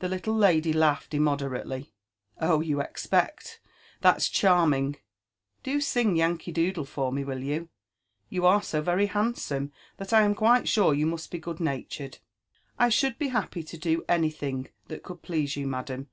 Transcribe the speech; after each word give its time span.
The 0.00 0.08
little 0.08 0.34
lady 0.34 0.72
laughed 0.72 1.14
immoderately. 1.14 1.92
Oh, 2.40 2.60
you 2.60 2.80
expect!— 2.80 3.60
that's 4.02 4.28
charming!— 4.28 4.96
Do 5.62 5.80
sing 5.80 6.16
Yankee 6.16 6.50
Doodle 6.50 6.84
for 6.84 7.12
me, 7.12 7.22
will 7.22 7.38
you? 7.38 7.68
You 8.28 8.46
are 8.46 8.62
so 8.62 8.82
very 8.82 9.06
handsome, 9.06 9.70
thai 10.04 10.22
I 10.22 10.22
am 10.22 10.34
quite 10.34 10.66
sure 10.66 10.92
you 10.92 11.06
must 11.06 11.30
be 11.30 11.38
good* 11.38 11.60
natured."" 11.60 12.18
I 12.80 12.88
should 12.88 13.16
be 13.16 13.26
very 13.26 13.42
happy 13.44 13.62
to 13.62 13.78
do 13.78 14.04
anything 14.08 14.70
that^ 14.88 15.04
could 15.04 15.22
please 15.22 15.54
you, 15.54 15.68
madam." 15.68 16.08